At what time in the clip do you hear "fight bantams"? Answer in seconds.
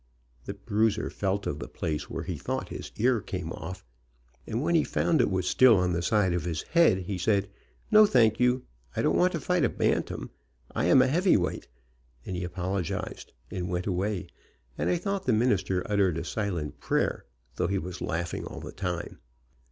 9.39-10.31